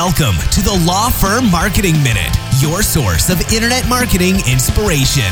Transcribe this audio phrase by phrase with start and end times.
[0.00, 5.28] Welcome to the Law Firm Marketing Minute, your source of internet marketing inspiration.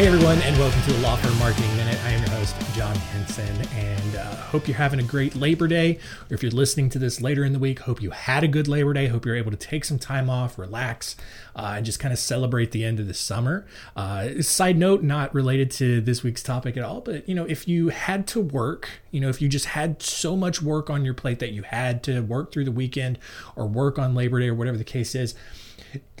[0.00, 2.02] Hey everyone, and welcome to the Law Firm Marketing Minute.
[2.04, 6.00] I am your host, John Henson, and uh, hope you're having a great Labor Day.
[6.28, 8.66] Or if you're listening to this later in the week, hope you had a good
[8.66, 9.06] Labor Day.
[9.06, 11.14] Hope you're able to take some time off, relax,
[11.54, 13.64] uh, and just kind of celebrate the end of the summer.
[13.94, 17.68] Uh, side note, not related to this week's topic at all, but you know, if
[17.68, 21.14] you had to work, you know, if you just had so much work on your
[21.14, 23.20] plate that you had to work through the weekend
[23.54, 25.36] or work on Labor Day or whatever the case is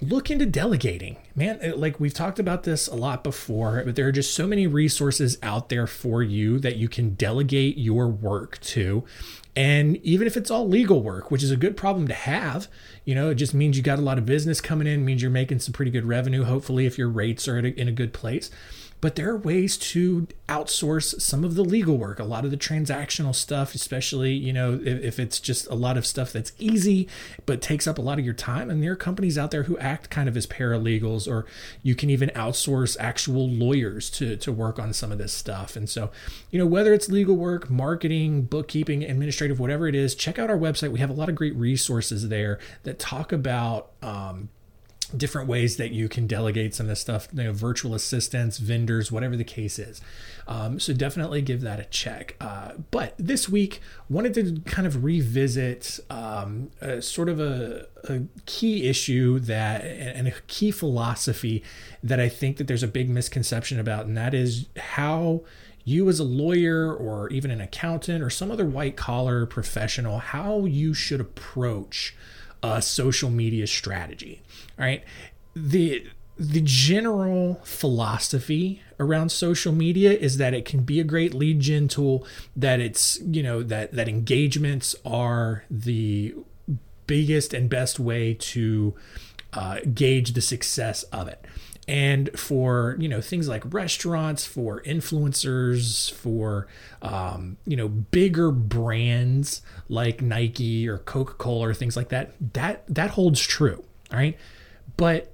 [0.00, 1.16] look into delegating.
[1.34, 4.46] Man uh, like we've talked about this a lot before but there are just so
[4.46, 9.04] many resources out there for you that you can delegate your work to.
[9.54, 12.68] And even if it's all legal work which is a good problem to have
[13.04, 15.30] you know it just means you got a lot of business coming in means you're
[15.30, 18.50] making some pretty good revenue hopefully if your rates are in a good place
[19.02, 22.56] but there are ways to outsource some of the legal work a lot of the
[22.56, 27.08] transactional stuff especially you know if, if, it's just a lot of stuff that's easy
[27.46, 28.70] but takes up a lot of your time.
[28.70, 31.46] And there are companies out there who act kind of as paralegals or
[31.82, 35.76] you can even outsource actual lawyers to to work on some of this stuff.
[35.76, 36.10] And so
[36.50, 40.58] you know whether it's legal work marketing bookkeeping administrative whatever it is check out our
[40.58, 40.92] website.
[40.92, 44.48] We have a lot of great resources there that talk about um,
[45.16, 49.12] different ways that you can delegate some of this stuff, you know, virtual assistants, vendors,
[49.12, 50.00] whatever the case is.
[50.46, 52.36] Um, so definitely give that a check.
[52.40, 58.22] Uh, but this week, wanted to kind of revisit um, a, sort of a, a,
[58.46, 61.62] key issue that and a key philosophy
[62.02, 65.42] that I think that there's a big misconception about, and that is how
[65.84, 70.64] you as a lawyer or even an accountant or some other white collar professional, how
[70.64, 72.14] you should approach
[72.62, 74.42] a social media strategy.
[74.78, 75.04] All right.
[75.54, 76.06] The
[76.38, 81.88] the general philosophy around social media is that it can be a great lead gen
[81.88, 82.26] tool
[82.56, 86.34] that it's you know that that engagements are the
[87.06, 88.94] biggest and best way to
[89.52, 91.44] uh, gauge the success of it
[91.88, 96.68] and for you know things like restaurants for influencers for
[97.02, 103.10] um, you know bigger brands like nike or coca-cola or things like that that that
[103.10, 104.38] holds true right?
[104.96, 105.32] But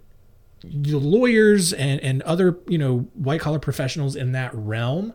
[0.62, 5.12] the lawyers and, and other you know white collar professionals in that realm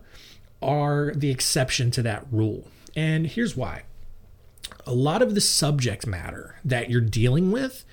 [0.62, 2.68] are the exception to that rule.
[2.94, 3.82] And here's why.
[4.86, 7.84] A lot of the subject matter that you're dealing with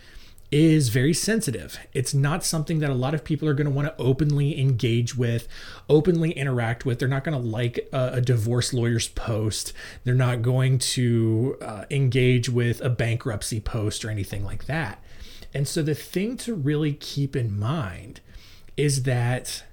[0.52, 1.80] is very sensitive.
[1.94, 5.16] It's not something that a lot of people are going to want to openly engage
[5.16, 5.48] with,
[5.90, 7.00] openly interact with.
[7.00, 9.72] They're not going to like a, a, divorce lawyer's post.
[10.04, 15.02] They're not going to uh, engage with a bankruptcy post or anything like that.
[15.54, 18.20] And so the thing to really keep in mind
[18.76, 19.64] is that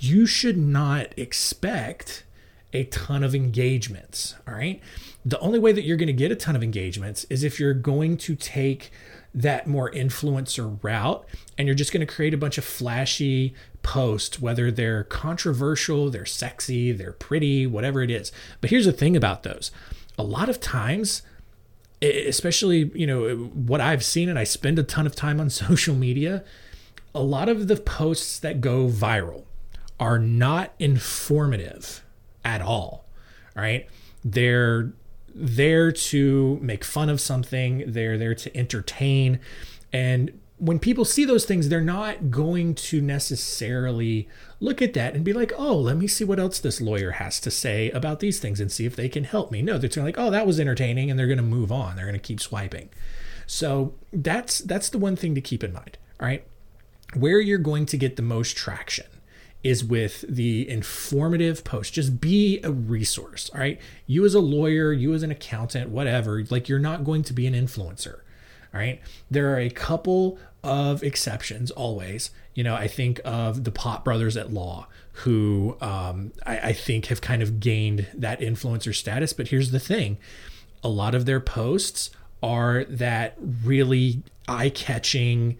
[0.00, 2.24] you should not expect
[2.72, 4.36] a ton of engagements.
[4.48, 4.80] All right.
[5.24, 7.74] The only way that you're going to get a ton of engagements is if you're
[7.74, 8.90] going to take
[9.34, 11.26] that more influencer route
[11.58, 16.24] and you're just going to create a bunch of flashy posts whether they're controversial they're
[16.24, 18.32] sexy they're pretty whatever it is.
[18.60, 19.70] But here's the thing about those.
[20.18, 21.22] A lot of times
[22.02, 25.94] especially you know what i've seen and i spend a ton of time on social
[25.94, 26.44] media
[27.14, 29.44] a lot of the posts that go viral
[29.98, 32.04] are not informative
[32.44, 33.04] at all
[33.54, 33.88] right?
[34.24, 34.92] They're
[35.34, 39.40] there to make fun of something, they're there to entertain.
[39.92, 44.28] And when people see those things, they're not going to necessarily
[44.60, 47.40] look at that and be like, oh, let me see what else this lawyer has
[47.40, 49.62] to say about these things and see if they can help me.
[49.62, 51.96] No, they're like, oh, that was entertaining, and they're going to move on.
[51.96, 52.88] They're going to keep swiping.
[53.46, 55.98] So that's that's the one thing to keep in mind.
[56.20, 56.46] All right.
[57.14, 59.06] Where you're going to get the most traction
[59.64, 61.94] is with the informative post.
[61.94, 63.50] Just be a resource.
[63.54, 63.80] All right.
[64.06, 67.46] You as a lawyer, you as an accountant, whatever, like you're not going to be
[67.46, 68.20] an influencer.
[68.72, 69.00] All right.
[69.30, 72.30] There are a couple of exceptions always.
[72.54, 77.06] You know, I think of the Pot Brothers at Law, who um, I, I think
[77.06, 79.32] have kind of gained that influencer status.
[79.32, 80.18] But here's the thing
[80.82, 82.10] a lot of their posts
[82.42, 85.56] are that really eye catching,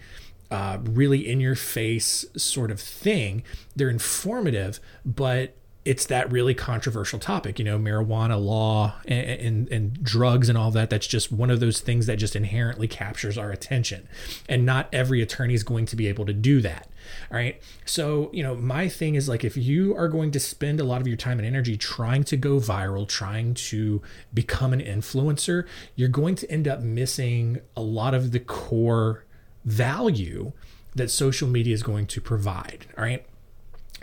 [0.51, 3.43] uh, really in your face sort of thing.
[3.75, 10.03] They're informative, but it's that really controversial topic, you know, marijuana law and, and, and,
[10.03, 10.89] drugs and all that.
[10.89, 14.09] That's just one of those things that just inherently captures our attention.
[14.49, 16.89] And not every attorney is going to be able to do that.
[17.31, 17.61] All right.
[17.85, 21.03] So, you know, my thing is like if you are going to spend a lot
[21.03, 24.01] of your time and energy trying to go viral, trying to
[24.33, 25.67] become an influencer,
[25.97, 29.25] you're going to end up missing a lot of the core
[29.65, 30.53] value
[30.95, 32.87] that social media is going to provide.
[32.97, 33.25] All right.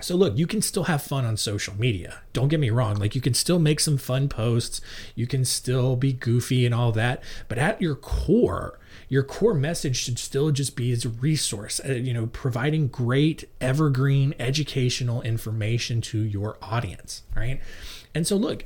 [0.02, 2.22] So look, you can still have fun on social media.
[2.34, 2.96] Don't get me wrong.
[2.96, 4.82] Like you can still make some fun posts.
[5.16, 7.24] You can still be goofy and all that.
[7.48, 8.80] But at your core,
[9.10, 13.48] your core message should still just be as a resource, uh, you know, providing great
[13.60, 17.62] evergreen educational information to your audience, right?
[18.16, 18.66] And so look,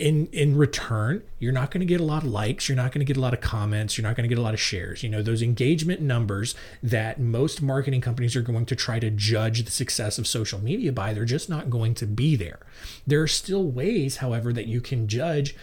[0.00, 3.00] in in return you're not going to get a lot of likes you're not going
[3.00, 5.02] to get a lot of comments you're not going to get a lot of shares.
[5.02, 9.64] You know those engagement numbers that most marketing companies are going to try to judge
[9.64, 12.60] the success of social media by they're just not going to be there.
[13.06, 15.54] There are still ways however that you can judge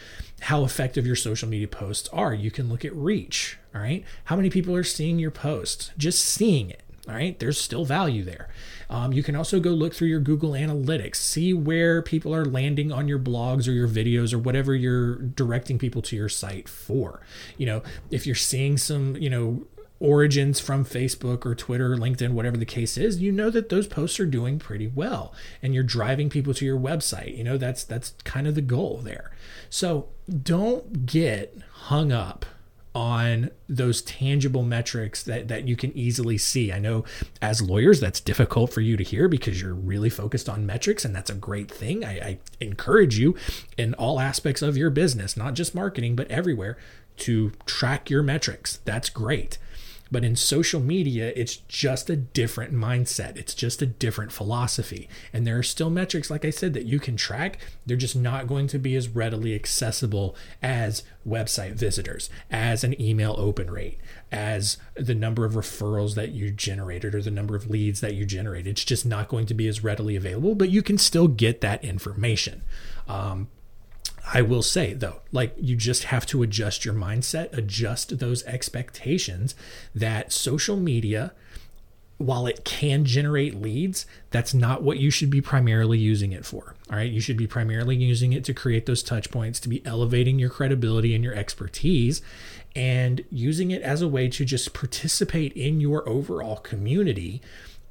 [0.41, 2.33] how effective your social media posts are.
[2.33, 4.03] You can look at reach all right?
[4.25, 8.23] How many people are seeing your post just seeing it all right there's still value
[8.23, 8.49] there
[8.89, 12.91] um, you can also go look through your Google Analytics, see where people are landing
[12.91, 17.21] on your blogs or your videos or whatever you're directing people to your site for.
[17.57, 19.67] You know, if you're seeing some, you know,
[19.99, 23.87] origins from Facebook or Twitter, or LinkedIn, whatever the case is, you know that those
[23.87, 27.35] posts are doing pretty well and you're driving people to your website.
[27.35, 29.31] You know, that's that's kind of the goal there.
[29.69, 30.07] So,
[30.43, 32.45] don't get hung up
[32.97, 36.73] on those tangible metrics that, that you can easily see.
[36.73, 37.05] I know
[37.43, 41.15] as lawyers, that's difficult for you to hear because you're really focused on metrics, and
[41.15, 42.03] that's a great thing.
[42.03, 43.35] I, I encourage you
[43.77, 46.75] in all aspects of your business, not just marketing, but everywhere,
[47.17, 48.79] to track your metrics.
[48.83, 49.59] That's great.
[50.11, 53.37] But in social media, it's just a different mindset.
[53.37, 55.09] It's just a different philosophy.
[55.33, 57.59] And there are still metrics, like I said, that you can track.
[57.85, 63.35] They're just not going to be as readily accessible as website visitors, as an email
[63.37, 63.99] open rate,
[64.31, 68.25] as the number of referrals that you generated or the number of leads that you
[68.25, 68.67] generated.
[68.67, 71.83] It's just not going to be as readily available, but you can still get that
[71.83, 72.63] information.
[73.07, 73.49] Um,
[74.33, 79.55] I will say though, like you just have to adjust your mindset, adjust those expectations
[79.95, 81.33] that social media,
[82.17, 86.75] while it can generate leads, that's not what you should be primarily using it for.
[86.89, 87.11] All right.
[87.11, 90.49] You should be primarily using it to create those touch points, to be elevating your
[90.49, 92.21] credibility and your expertise,
[92.75, 97.41] and using it as a way to just participate in your overall community,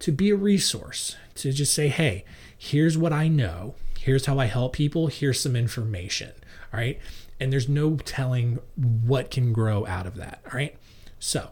[0.01, 2.25] to be a resource, to just say, hey,
[2.59, 5.09] here's what I know Here's how I help people.
[5.09, 6.31] Here's some information.
[6.73, 7.01] All right.
[7.41, 10.43] And there's no telling what can grow out of that.
[10.47, 10.77] All right.
[11.19, 11.51] So,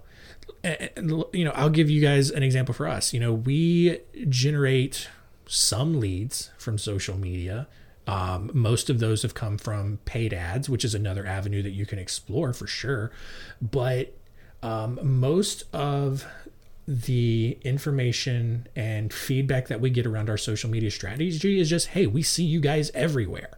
[0.62, 3.12] you know, I'll give you guys an example for us.
[3.12, 3.98] You know, we
[4.28, 5.08] generate
[5.46, 7.66] some leads from social media.
[8.06, 11.86] Um, most of those have come from paid ads, which is another avenue that you
[11.86, 13.10] can explore for sure.
[13.60, 14.16] But
[14.62, 16.24] um, most of
[16.86, 22.06] the information and feedback that we get around our social media strategy is just, hey,
[22.06, 23.50] we see you guys everywhere.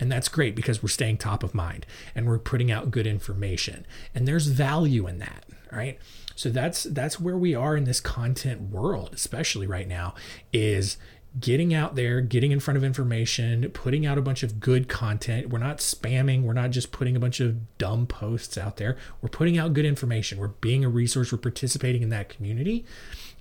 [0.00, 1.84] And that's great because we're staying top of mind
[2.14, 3.84] and we're putting out good information.
[4.14, 5.98] And there's value in that, right?
[6.36, 10.14] So that's that's where we are in this content world, especially right now,
[10.52, 10.96] is
[11.38, 15.50] getting out there, getting in front of information, putting out a bunch of good content.
[15.50, 18.96] We're not spamming, we're not just putting a bunch of dumb posts out there.
[19.20, 20.38] We're putting out good information.
[20.38, 22.84] We're being a resource, we're participating in that community.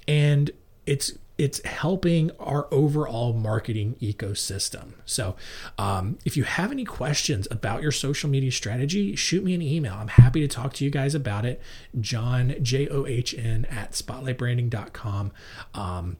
[0.07, 0.51] And
[0.85, 4.93] it's it's helping our overall marketing ecosystem.
[5.05, 5.35] So,
[5.77, 9.93] um, if you have any questions about your social media strategy, shoot me an email.
[9.93, 11.61] I'm happy to talk to you guys about it.
[11.99, 15.31] John, J O H N, at spotlightbranding.com.
[15.75, 16.17] Um,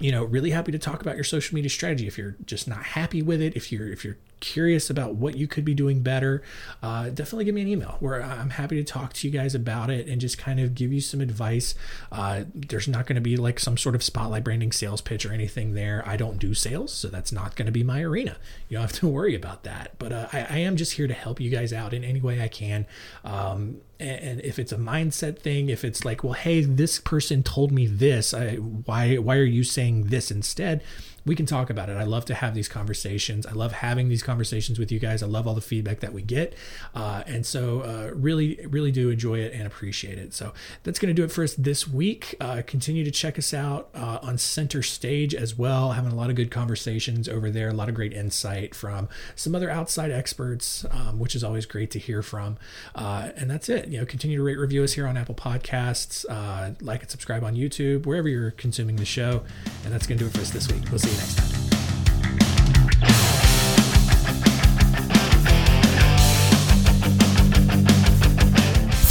[0.00, 2.06] you know, really happy to talk about your social media strategy.
[2.06, 5.46] If you're just not happy with it, if you're if you're curious about what you
[5.46, 6.42] could be doing better,
[6.82, 9.88] uh, definitely give me an email where I'm happy to talk to you guys about
[9.88, 11.74] it and just kind of give you some advice.
[12.10, 15.32] Uh, there's not going to be like some sort of spotlight branding sales pitch or
[15.32, 16.02] anything there.
[16.04, 18.36] I don't do sales, so that's not going to be my arena.
[18.68, 19.92] You don't have to worry about that.
[19.98, 22.42] But uh, I, I, am just here to help you guys out in any way
[22.42, 22.84] I can.
[23.24, 27.70] Um, and if it's a mindset thing, if it's like, well, hey, this person told
[27.70, 30.82] me this, I, why why are you saying this instead?
[31.24, 31.96] we can talk about it.
[31.96, 33.46] I love to have these conversations.
[33.46, 34.31] I love having these conversations
[34.78, 35.22] with you guys.
[35.22, 36.54] I love all the feedback that we get.
[36.94, 40.34] Uh, and so, uh, really, really do enjoy it and appreciate it.
[40.34, 42.34] So, that's going to do it for us this week.
[42.40, 46.30] Uh, continue to check us out uh, on Center Stage as well, having a lot
[46.30, 50.84] of good conversations over there, a lot of great insight from some other outside experts,
[50.90, 52.56] um, which is always great to hear from.
[52.94, 53.88] Uh, and that's it.
[53.88, 57.44] You know, continue to rate, review us here on Apple Podcasts, uh, like and subscribe
[57.44, 59.42] on YouTube, wherever you're consuming the show.
[59.84, 60.82] And that's going to do it for us this week.
[60.90, 61.61] We'll see you next time.